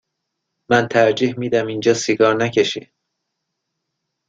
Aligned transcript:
من 0.69 0.87
ترجیح 0.87 1.39
می 1.39 1.49
دهم 1.49 1.67
اینجا 1.67 1.93
سیگار 1.93 2.35
نکشی. 2.35 2.91